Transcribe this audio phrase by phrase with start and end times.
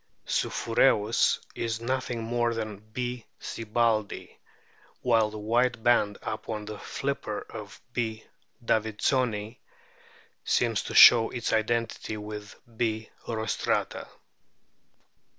[0.25, 3.23] supkureus is nothing more than B.
[3.39, 4.35] sibbaldii,
[5.03, 8.23] while the white band upon the flipper of B.
[8.65, 9.59] davidsoni
[10.43, 13.11] seems to show its identity with B.
[13.27, 14.07] rostrata.